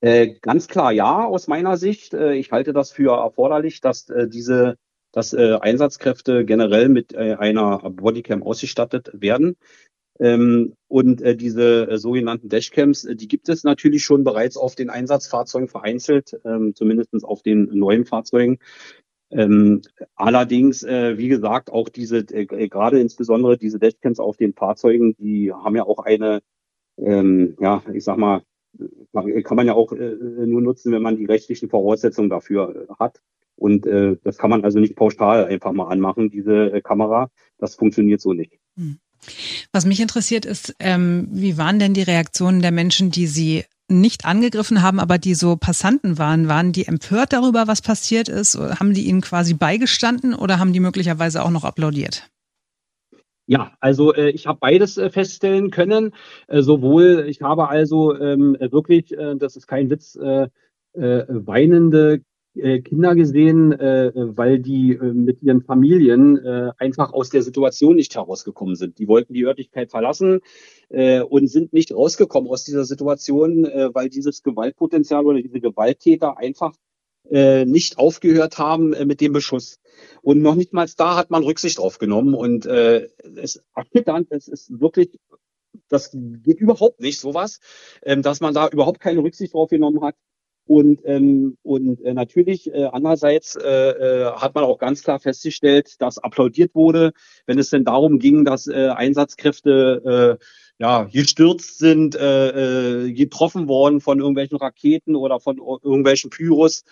Äh, 0.00 0.36
ganz 0.40 0.68
klar 0.68 0.92
ja, 0.92 1.24
aus 1.24 1.48
meiner 1.48 1.76
Sicht. 1.76 2.14
Äh, 2.14 2.34
ich 2.34 2.52
halte 2.52 2.72
das 2.72 2.92
für 2.92 3.16
erforderlich, 3.16 3.80
dass 3.80 4.08
äh, 4.08 4.28
diese 4.28 4.76
dass 5.18 5.32
äh, 5.32 5.58
Einsatzkräfte 5.60 6.44
generell 6.44 6.88
mit 6.88 7.12
äh, 7.12 7.34
einer 7.34 7.78
Bodycam 7.90 8.44
ausgestattet 8.44 9.10
werden. 9.12 9.56
Ähm, 10.20 10.74
und 10.86 11.20
äh, 11.22 11.34
diese 11.34 11.90
äh, 11.90 11.98
sogenannten 11.98 12.48
Dashcams, 12.48 13.04
äh, 13.04 13.16
die 13.16 13.26
gibt 13.26 13.48
es 13.48 13.64
natürlich 13.64 14.04
schon 14.04 14.22
bereits 14.22 14.56
auf 14.56 14.76
den 14.76 14.90
Einsatzfahrzeugen 14.90 15.66
vereinzelt, 15.66 16.40
ähm, 16.44 16.72
zumindest 16.76 17.10
auf 17.24 17.42
den 17.42 17.64
neuen 17.76 18.04
Fahrzeugen. 18.04 18.58
Ähm, 19.32 19.82
allerdings, 20.14 20.84
äh, 20.84 21.18
wie 21.18 21.26
gesagt, 21.26 21.72
auch 21.72 21.88
diese, 21.88 22.18
äh, 22.18 22.68
gerade 22.68 23.00
insbesondere 23.00 23.58
diese 23.58 23.80
Dashcams 23.80 24.20
auf 24.20 24.36
den 24.36 24.54
Fahrzeugen, 24.54 25.16
die 25.18 25.52
haben 25.52 25.74
ja 25.74 25.82
auch 25.82 25.98
eine, 25.98 26.42
ähm, 26.96 27.56
ja, 27.60 27.82
ich 27.92 28.04
sag 28.04 28.18
mal, 28.18 28.42
kann 29.42 29.56
man 29.56 29.66
ja 29.66 29.74
auch 29.74 29.92
äh, 29.92 30.14
nur 30.46 30.62
nutzen, 30.62 30.92
wenn 30.92 31.02
man 31.02 31.16
die 31.16 31.26
rechtlichen 31.26 31.68
Voraussetzungen 31.68 32.30
dafür 32.30 32.86
äh, 32.88 32.94
hat. 33.00 33.20
Und 33.58 33.86
äh, 33.86 34.16
das 34.22 34.38
kann 34.38 34.50
man 34.50 34.64
also 34.64 34.78
nicht 34.78 34.96
pauschal 34.96 35.46
einfach 35.46 35.72
mal 35.72 35.88
anmachen, 35.88 36.30
diese 36.30 36.72
äh, 36.72 36.80
Kamera. 36.80 37.30
Das 37.58 37.74
funktioniert 37.74 38.20
so 38.20 38.32
nicht. 38.32 38.52
Hm. 38.76 38.98
Was 39.72 39.84
mich 39.84 40.00
interessiert 40.00 40.46
ist, 40.46 40.76
ähm, 40.78 41.28
wie 41.32 41.58
waren 41.58 41.80
denn 41.80 41.92
die 41.92 42.02
Reaktionen 42.02 42.62
der 42.62 42.70
Menschen, 42.70 43.10
die 43.10 43.26
Sie 43.26 43.64
nicht 43.88 44.24
angegriffen 44.24 44.82
haben, 44.82 45.00
aber 45.00 45.18
die 45.18 45.34
so 45.34 45.56
Passanten 45.56 46.18
waren? 46.18 46.48
Waren 46.48 46.72
die 46.72 46.86
empört 46.86 47.32
darüber, 47.32 47.66
was 47.66 47.82
passiert 47.82 48.28
ist? 48.28 48.56
Haben 48.56 48.94
die 48.94 49.06
ihnen 49.06 49.22
quasi 49.22 49.54
beigestanden 49.54 50.34
oder 50.34 50.60
haben 50.60 50.72
die 50.72 50.80
möglicherweise 50.80 51.44
auch 51.44 51.50
noch 51.50 51.64
applaudiert? 51.64 52.30
Ja, 53.46 53.72
also 53.80 54.14
äh, 54.14 54.28
ich 54.28 54.46
habe 54.46 54.58
beides 54.60 54.98
äh, 54.98 55.10
feststellen 55.10 55.70
können. 55.70 56.12
Äh, 56.46 56.62
sowohl, 56.62 57.24
ich 57.28 57.40
habe 57.40 57.68
also 57.68 58.14
ähm, 58.14 58.56
wirklich, 58.60 59.16
äh, 59.16 59.36
das 59.36 59.56
ist 59.56 59.66
kein 59.66 59.88
Witz, 59.90 60.16
äh, 60.16 60.48
äh, 60.92 61.24
weinende 61.28 62.20
Kinder 62.82 63.14
gesehen, 63.14 63.72
äh, 63.72 64.12
weil 64.14 64.58
die 64.58 64.92
äh, 64.92 65.12
mit 65.12 65.42
ihren 65.42 65.62
Familien 65.62 66.36
äh, 66.38 66.70
einfach 66.78 67.12
aus 67.12 67.30
der 67.30 67.42
Situation 67.42 67.96
nicht 67.96 68.14
herausgekommen 68.14 68.76
sind. 68.76 68.98
Die 68.98 69.08
wollten 69.08 69.32
die 69.32 69.44
Örtlichkeit 69.44 69.90
verlassen 69.90 70.40
äh, 70.88 71.20
und 71.20 71.48
sind 71.48 71.72
nicht 71.72 71.94
rausgekommen 71.94 72.50
aus 72.50 72.64
dieser 72.64 72.84
Situation, 72.84 73.64
äh, 73.64 73.90
weil 73.94 74.08
dieses 74.08 74.42
Gewaltpotenzial 74.42 75.24
oder 75.26 75.40
diese 75.40 75.60
Gewalttäter 75.60 76.38
einfach 76.38 76.72
äh, 77.30 77.64
nicht 77.64 77.98
aufgehört 77.98 78.58
haben 78.58 78.92
äh, 78.92 79.04
mit 79.04 79.20
dem 79.20 79.32
Beschuss. 79.32 79.80
Und 80.22 80.40
noch 80.42 80.54
nicht 80.54 80.72
mal 80.72 80.88
da 80.96 81.16
hat 81.16 81.30
man 81.30 81.44
Rücksicht 81.44 81.78
drauf 81.78 81.98
genommen. 81.98 82.34
Und 82.34 82.66
äh, 82.66 83.08
es 83.36 83.56
ist 83.56 83.64
erschütternd, 83.74 84.28
es 84.30 84.48
ist 84.48 84.80
wirklich, 84.80 85.18
das 85.88 86.10
geht 86.12 86.60
überhaupt 86.60 87.00
nicht, 87.00 87.20
sowas, 87.20 87.60
ähm, 88.02 88.22
dass 88.22 88.40
man 88.40 88.54
da 88.54 88.68
überhaupt 88.68 89.00
keine 89.00 89.22
Rücksicht 89.22 89.54
drauf 89.54 89.70
genommen 89.70 90.02
hat. 90.02 90.14
Und, 90.68 91.00
ähm, 91.04 91.56
und 91.62 92.02
äh, 92.02 92.12
natürlich, 92.12 92.70
äh, 92.70 92.90
andererseits 92.92 93.56
äh, 93.56 93.66
äh, 93.66 94.32
hat 94.32 94.54
man 94.54 94.64
auch 94.64 94.78
ganz 94.78 95.02
klar 95.02 95.18
festgestellt, 95.18 95.94
dass 95.98 96.18
applaudiert 96.18 96.74
wurde, 96.74 97.12
wenn 97.46 97.58
es 97.58 97.70
denn 97.70 97.86
darum 97.86 98.18
ging, 98.18 98.44
dass 98.44 98.66
äh, 98.66 98.88
Einsatzkräfte 98.88 100.38
äh, 100.38 100.44
ja, 100.78 101.04
gestürzt 101.04 101.78
sind, 101.78 102.16
äh, 102.16 103.06
äh, 103.06 103.12
getroffen 103.14 103.66
worden 103.66 104.02
von 104.02 104.18
irgendwelchen 104.18 104.58
Raketen 104.58 105.16
oder 105.16 105.40
von 105.40 105.56
irgendwelchen 105.56 106.28
Pyros. 106.28 106.84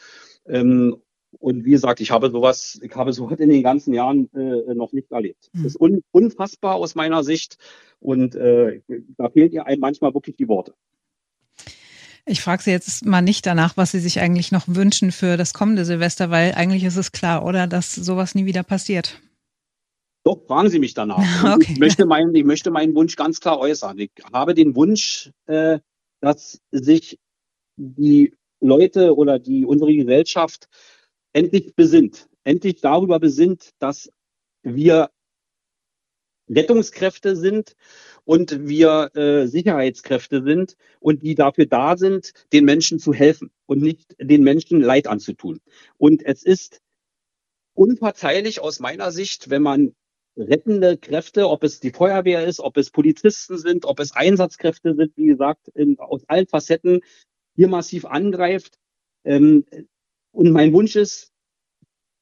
Ähm, 0.46 0.96
und 1.38 1.66
wie 1.66 1.72
gesagt, 1.72 2.00
ich 2.00 2.10
habe 2.10 2.30
sowas, 2.30 2.80
ich 2.82 2.94
habe 2.94 3.12
sowas 3.12 3.38
in 3.40 3.50
den 3.50 3.62
ganzen 3.62 3.92
Jahren 3.92 4.30
äh, 4.34 4.72
noch 4.74 4.92
nicht 4.92 5.12
erlebt. 5.12 5.50
Mhm. 5.52 5.64
Das 5.64 5.74
ist 5.74 5.80
un 5.80 6.02
unfassbar 6.12 6.76
aus 6.76 6.94
meiner 6.94 7.22
Sicht 7.24 7.58
und 8.00 8.34
äh, 8.36 8.80
da 9.18 9.28
fehlt 9.28 9.52
ihr 9.52 9.66
einem 9.66 9.80
manchmal 9.80 10.14
wirklich 10.14 10.36
die 10.36 10.48
Worte. 10.48 10.72
Ich 12.28 12.40
frage 12.40 12.62
Sie 12.62 12.72
jetzt 12.72 13.06
mal 13.06 13.22
nicht 13.22 13.46
danach, 13.46 13.76
was 13.76 13.92
Sie 13.92 14.00
sich 14.00 14.20
eigentlich 14.20 14.50
noch 14.50 14.64
wünschen 14.66 15.12
für 15.12 15.36
das 15.36 15.54
kommende 15.54 15.84
Silvester, 15.84 16.28
weil 16.28 16.54
eigentlich 16.54 16.82
ist 16.82 16.96
es 16.96 17.12
klar, 17.12 17.44
oder, 17.44 17.68
dass 17.68 17.94
sowas 17.94 18.34
nie 18.34 18.46
wieder 18.46 18.64
passiert. 18.64 19.20
Doch, 20.24 20.44
fragen 20.44 20.68
Sie 20.68 20.80
mich 20.80 20.92
danach. 20.92 21.18
Okay. 21.54 21.74
Ich, 21.74 21.78
möchte 21.78 22.04
meinen, 22.04 22.34
ich 22.34 22.44
möchte 22.44 22.72
meinen 22.72 22.96
Wunsch 22.96 23.14
ganz 23.14 23.38
klar 23.38 23.60
äußern. 23.60 23.96
Ich 24.00 24.10
habe 24.32 24.54
den 24.54 24.74
Wunsch, 24.74 25.30
äh, 25.46 25.78
dass 26.20 26.60
sich 26.72 27.16
die 27.76 28.34
Leute 28.60 29.14
oder 29.14 29.38
die 29.38 29.64
unsere 29.64 29.94
Gesellschaft 29.94 30.68
endlich 31.32 31.76
besinnt, 31.76 32.28
endlich 32.42 32.80
darüber 32.80 33.20
besinnt, 33.20 33.70
dass 33.78 34.10
wir 34.64 35.10
Rettungskräfte 36.48 37.36
sind 37.36 37.76
und 38.26 38.66
wir 38.66 39.10
äh, 39.14 39.46
Sicherheitskräfte 39.46 40.42
sind 40.42 40.76
und 41.00 41.22
die 41.22 41.36
dafür 41.36 41.66
da 41.66 41.96
sind, 41.96 42.32
den 42.52 42.64
Menschen 42.64 42.98
zu 42.98 43.14
helfen 43.14 43.50
und 43.66 43.80
nicht 43.80 44.16
den 44.20 44.42
Menschen 44.42 44.80
Leid 44.80 45.06
anzutun. 45.06 45.60
Und 45.96 46.26
es 46.26 46.42
ist 46.42 46.80
unverzeihlich 47.74 48.60
aus 48.60 48.80
meiner 48.80 49.12
Sicht, 49.12 49.48
wenn 49.48 49.62
man 49.62 49.94
rettende 50.36 50.98
Kräfte, 50.98 51.48
ob 51.48 51.62
es 51.62 51.80
die 51.80 51.92
Feuerwehr 51.92 52.44
ist, 52.44 52.60
ob 52.60 52.76
es 52.76 52.90
Polizisten 52.90 53.58
sind, 53.58 53.84
ob 53.84 54.00
es 54.00 54.12
Einsatzkräfte 54.12 54.94
sind, 54.94 55.16
wie 55.16 55.26
gesagt, 55.26 55.68
in, 55.68 55.98
aus 55.98 56.22
allen 56.26 56.48
Facetten 56.48 57.00
hier 57.54 57.68
massiv 57.68 58.04
angreift. 58.04 58.76
Ähm, 59.24 59.64
und 60.32 60.50
mein 60.50 60.72
Wunsch 60.72 60.96
ist, 60.96 61.32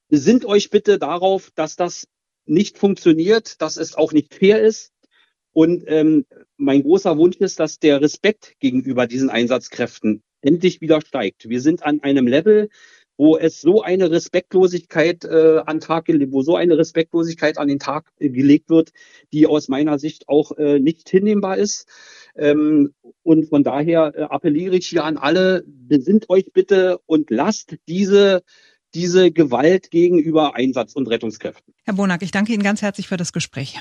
besinnt 0.08 0.44
euch 0.44 0.68
bitte 0.70 0.98
darauf, 0.98 1.50
dass 1.54 1.76
das 1.76 2.06
nicht 2.44 2.78
funktioniert, 2.78 3.60
dass 3.62 3.78
es 3.78 3.94
auch 3.94 4.12
nicht 4.12 4.34
fair 4.34 4.62
ist. 4.62 4.93
Und 5.54 5.84
ähm, 5.86 6.26
mein 6.58 6.82
großer 6.82 7.16
Wunsch 7.16 7.36
ist, 7.38 7.60
dass 7.60 7.78
der 7.78 8.02
Respekt 8.02 8.54
gegenüber 8.58 9.06
diesen 9.06 9.30
Einsatzkräften 9.30 10.22
endlich 10.42 10.80
wieder 10.80 11.00
steigt. 11.00 11.48
Wir 11.48 11.60
sind 11.60 11.84
an 11.84 12.00
einem 12.02 12.26
Level, 12.26 12.68
wo 13.16 13.38
es 13.38 13.60
so 13.60 13.80
eine 13.80 14.10
Respektlosigkeit 14.10 15.24
äh, 15.24 15.62
an 15.64 15.78
Tag 15.78 16.08
wo 16.08 16.42
so 16.42 16.56
eine 16.56 16.76
Respektlosigkeit 16.76 17.56
an 17.58 17.68
den 17.68 17.78
Tag 17.78 18.10
äh, 18.18 18.28
gelegt 18.28 18.68
wird, 18.68 18.90
die 19.32 19.46
aus 19.46 19.68
meiner 19.68 19.98
Sicht 20.00 20.28
auch 20.28 20.52
äh, 20.58 20.80
nicht 20.80 21.08
hinnehmbar 21.08 21.56
ist. 21.56 21.86
Ähm, 22.36 22.92
und 23.22 23.48
von 23.48 23.62
daher 23.62 24.12
äh, 24.16 24.22
appelliere 24.22 24.74
ich 24.76 24.88
hier 24.88 25.04
an 25.04 25.16
alle: 25.16 25.64
Besinnt 25.66 26.28
euch 26.28 26.52
bitte 26.52 26.98
und 27.06 27.30
lasst 27.30 27.76
diese 27.88 28.42
diese 28.92 29.32
Gewalt 29.32 29.90
gegenüber 29.90 30.54
Einsatz- 30.54 30.94
und 30.94 31.08
Rettungskräften. 31.08 31.74
Herr 31.84 31.94
Bonack, 31.94 32.22
ich 32.22 32.30
danke 32.30 32.52
Ihnen 32.52 32.62
ganz 32.62 32.80
herzlich 32.80 33.08
für 33.08 33.16
das 33.16 33.32
Gespräch. 33.32 33.80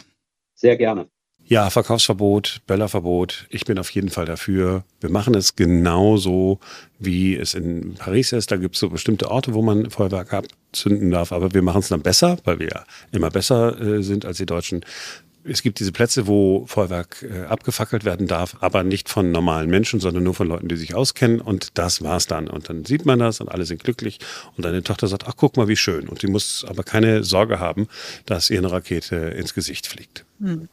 Sehr 0.56 0.75
gerne. 0.75 1.08
Ja, 1.46 1.70
Verkaufsverbot, 1.70 2.62
Böllerverbot. 2.68 3.48
Ich 3.50 3.66
bin 3.66 3.78
auf 3.78 3.90
jeden 3.92 4.10
Fall 4.10 4.26
dafür. 4.26 4.84
Wir 5.02 5.10
machen 5.10 5.36
es 5.36 5.56
genauso, 5.56 6.60
wie 7.00 7.36
es 7.36 7.54
in 7.54 7.96
Paris 7.96 8.32
ist. 8.32 8.52
Da 8.52 8.56
gibt 8.56 8.76
es 8.76 8.80
so 8.80 8.90
bestimmte 8.90 9.30
Orte, 9.30 9.54
wo 9.54 9.62
man 9.62 9.90
Feuerwerk 9.90 10.34
abzünden 10.34 11.12
darf. 11.12 11.32
Aber 11.32 11.54
wir 11.54 11.62
machen 11.62 11.80
es 11.80 11.90
dann 11.90 12.02
besser, 12.02 12.38
weil 12.46 12.60
wir 12.60 12.70
ja 12.70 12.86
immer 13.12 13.30
besser 13.30 13.80
äh, 13.80 14.02
sind 14.02 14.26
als 14.26 14.38
die 14.38 14.46
Deutschen 14.46 14.86
es 15.46 15.62
gibt 15.62 15.80
diese 15.80 15.92
Plätze, 15.92 16.28
wo 16.28 16.66
Feuerwerk 16.68 17.24
äh, 17.24 17.46
abgefackelt 17.46 18.06
werden 18.06 18.28
darf, 18.28 18.58
aber 18.62 18.84
nicht 18.84 19.10
von 19.10 19.32
normalen 19.32 19.70
Menschen, 19.70 20.00
sondern 20.00 20.24
nur 20.24 20.34
von 20.34 20.48
Leuten, 20.48 20.68
die 20.68 20.78
sich 20.78 20.96
auskennen. 20.96 21.42
Und 21.42 21.78
das 21.78 22.02
war's 22.02 22.28
dann. 22.28 22.48
Und 22.48 22.70
dann 22.70 22.86
sieht 22.86 23.06
man 23.06 23.20
das 23.20 23.42
und 23.42 23.50
alle 23.50 23.66
sind 23.66 23.84
glücklich. 23.84 24.20
Und 24.56 24.66
deine 24.66 24.84
Tochter 24.84 25.08
sagt, 25.08 25.28
ach, 25.28 25.34
guck 25.36 25.58
mal, 25.58 25.68
wie 25.68 25.76
schön. 25.76 26.08
Und 26.08 26.22
sie 26.22 26.28
muss 26.28 26.66
aber 26.68 26.84
keine 26.84 27.24
Sorge 27.24 27.60
haben, 27.60 27.88
dass 28.26 28.50
ihr 28.50 28.60
eine 28.60 28.72
Rakete 28.72 29.16
ins 29.16 29.54
Gesicht 29.54 29.88
fliegt. 29.88 30.26
Hm. 30.40 30.70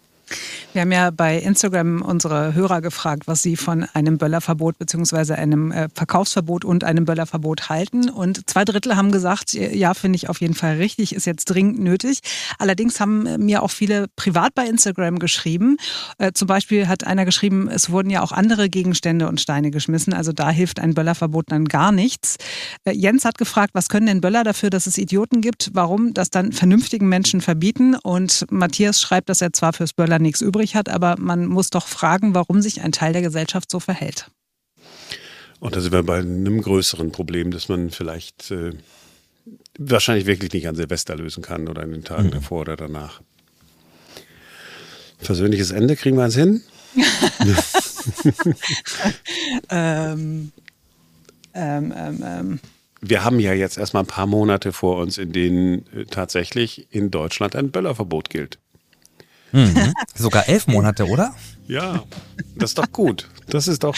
Wir 0.72 0.82
haben 0.82 0.92
ja 0.92 1.10
bei 1.10 1.38
Instagram 1.38 2.02
unsere 2.02 2.54
Hörer 2.54 2.80
gefragt, 2.80 3.24
was 3.26 3.42
sie 3.42 3.56
von 3.56 3.84
einem 3.92 4.18
Böllerverbot 4.18 4.78
bzw. 4.78 5.34
einem 5.34 5.72
äh, 5.72 5.88
Verkaufsverbot 5.94 6.64
und 6.64 6.84
einem 6.84 7.04
Böllerverbot 7.04 7.68
halten. 7.68 8.08
Und 8.08 8.48
zwei 8.48 8.64
Drittel 8.64 8.96
haben 8.96 9.10
gesagt, 9.10 9.52
ja, 9.54 9.94
finde 9.94 10.16
ich 10.16 10.28
auf 10.28 10.40
jeden 10.40 10.54
Fall 10.54 10.76
richtig, 10.76 11.14
ist 11.14 11.26
jetzt 11.26 11.46
dringend 11.46 11.80
nötig. 11.80 12.20
Allerdings 12.58 13.00
haben 13.00 13.44
mir 13.44 13.62
auch 13.62 13.70
viele 13.70 14.06
privat 14.14 14.54
bei 14.54 14.66
Instagram 14.66 15.18
geschrieben. 15.18 15.76
Äh, 16.18 16.32
zum 16.32 16.46
Beispiel 16.46 16.86
hat 16.86 17.04
einer 17.04 17.24
geschrieben, 17.24 17.68
es 17.68 17.90
wurden 17.90 18.10
ja 18.10 18.22
auch 18.22 18.32
andere 18.32 18.68
Gegenstände 18.68 19.26
und 19.26 19.40
Steine 19.40 19.72
geschmissen. 19.72 20.12
Also 20.12 20.32
da 20.32 20.50
hilft 20.50 20.78
ein 20.78 20.94
Böllerverbot 20.94 21.46
dann 21.50 21.64
gar 21.64 21.90
nichts. 21.90 22.36
Äh, 22.84 22.92
Jens 22.92 23.24
hat 23.24 23.38
gefragt, 23.38 23.70
was 23.74 23.88
können 23.88 24.06
denn 24.06 24.20
Böller 24.20 24.44
dafür, 24.44 24.70
dass 24.70 24.86
es 24.86 24.98
Idioten 24.98 25.40
gibt? 25.40 25.70
Warum 25.72 26.14
das 26.14 26.30
dann 26.30 26.52
vernünftigen 26.52 27.08
Menschen 27.08 27.40
verbieten? 27.40 27.96
Und 27.96 28.46
Matthias 28.50 29.00
schreibt, 29.00 29.28
dass 29.28 29.40
er 29.40 29.52
zwar 29.52 29.72
fürs 29.72 29.92
Böller 29.92 30.19
nichts 30.20 30.40
übrig 30.40 30.74
hat, 30.74 30.88
aber 30.88 31.16
man 31.18 31.46
muss 31.46 31.70
doch 31.70 31.86
fragen, 31.86 32.34
warum 32.34 32.62
sich 32.62 32.82
ein 32.82 32.92
Teil 32.92 33.12
der 33.12 33.22
Gesellschaft 33.22 33.70
so 33.70 33.80
verhält. 33.80 34.30
Und 35.60 35.76
da 35.76 35.80
sind 35.80 35.92
wir 35.92 36.02
bei 36.02 36.18
einem 36.18 36.62
größeren 36.62 37.12
Problem, 37.12 37.50
das 37.50 37.68
man 37.68 37.90
vielleicht 37.90 38.50
äh, 38.50 38.72
wahrscheinlich 39.78 40.26
wirklich 40.26 40.52
nicht 40.52 40.68
an 40.68 40.76
Silvester 40.76 41.16
lösen 41.16 41.42
kann 41.42 41.68
oder 41.68 41.82
in 41.82 41.92
den 41.92 42.04
Tagen 42.04 42.28
mhm. 42.28 42.32
davor 42.32 42.62
oder 42.62 42.76
danach. 42.76 43.20
Versöhnliches 45.18 45.70
Ende, 45.70 45.96
kriegen 45.96 46.16
wir 46.16 46.24
eins 46.24 46.34
hin? 46.34 46.62
ähm, 49.68 50.52
ähm, 51.52 51.94
ähm, 51.96 52.24
ähm, 52.24 52.60
wir 53.02 53.24
haben 53.24 53.40
ja 53.40 53.52
jetzt 53.52 53.78
erstmal 53.78 54.04
ein 54.04 54.08
paar 54.08 54.26
Monate 54.26 54.72
vor 54.72 54.98
uns, 54.98 55.18
in 55.18 55.32
denen 55.32 55.86
äh, 55.94 56.04
tatsächlich 56.04 56.86
in 56.90 57.10
Deutschland 57.10 57.56
ein 57.56 57.70
Böllerverbot 57.70 58.30
gilt. 58.30 58.58
Mhm. 59.52 59.94
Sogar 60.14 60.48
elf 60.48 60.66
Monate, 60.66 61.06
oder? 61.06 61.34
Ja, 61.66 62.02
das 62.56 62.70
ist 62.70 62.78
doch 62.78 62.90
gut. 62.92 63.28
Das 63.48 63.68
ist 63.68 63.84
doch 63.84 63.96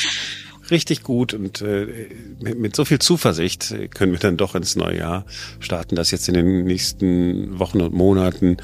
richtig 0.70 1.02
gut 1.02 1.34
und 1.34 1.60
äh, 1.60 2.08
mit, 2.40 2.58
mit, 2.58 2.76
so 2.76 2.84
viel 2.84 2.98
Zuversicht 2.98 3.74
können 3.94 4.12
wir 4.12 4.18
dann 4.18 4.36
doch 4.36 4.54
ins 4.54 4.76
neue 4.76 4.98
Jahr 4.98 5.24
starten, 5.60 5.96
dass 5.96 6.10
jetzt 6.10 6.28
in 6.28 6.34
den 6.34 6.64
nächsten 6.64 7.58
Wochen 7.58 7.80
und 7.80 7.92
Monaten 7.92 8.56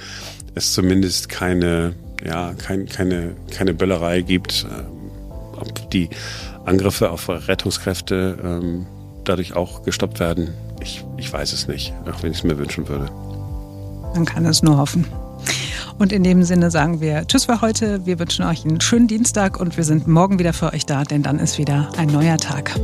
es 0.55 0.73
zumindest 0.73 1.29
keine, 1.29 1.95
ja, 2.25 2.55
kein, 2.55 2.87
keine, 2.87 3.37
keine 3.51 3.75
Böllerei 3.75 4.23
gibt. 4.23 4.67
Ähm, 4.71 5.11
ob 5.61 5.91
die 5.91 6.09
Angriffe 6.65 7.11
auf 7.11 7.29
Rettungskräfte 7.29 8.39
ähm, 8.43 8.87
dadurch 9.25 9.55
auch 9.55 9.83
gestoppt 9.83 10.21
werden, 10.21 10.55
ich, 10.81 11.05
ich 11.17 11.33
weiß 11.33 11.53
es 11.53 11.69
nicht, 11.69 11.93
auch 12.11 12.23
wenn 12.23 12.33
ich 12.33 12.39
es 12.39 12.45
mir 12.45 12.59
wünschen 12.59 12.89
würde. 12.89 13.11
Man 14.15 14.25
kann 14.25 14.45
es 14.47 14.63
nur 14.63 14.79
hoffen. 14.79 15.05
Und 15.99 16.13
in 16.13 16.23
dem 16.23 16.43
Sinne 16.45 16.71
sagen 16.71 17.01
wir 17.01 17.27
Tschüss 17.27 17.47
für 17.47 17.61
heute. 17.61 18.07
Wir 18.07 18.19
wünschen 18.19 18.45
euch 18.45 18.65
einen 18.65 18.81
schönen 18.81 19.09
Dienstag 19.09 19.59
und 19.59 19.77
wir 19.77 19.85
sind 19.85 20.07
morgen 20.07 20.39
wieder 20.39 20.53
für 20.53 20.73
euch 20.73 20.87
da, 20.87 21.03
denn 21.05 21.23
dann 21.23 21.39
ist 21.39 21.59
wieder 21.59 21.91
ein 21.97 22.09
neuer 22.09 22.37
Tag. 22.37 22.79